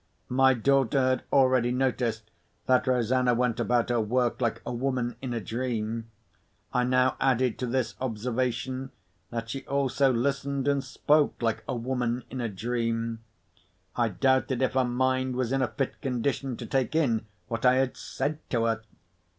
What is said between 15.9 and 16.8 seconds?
condition to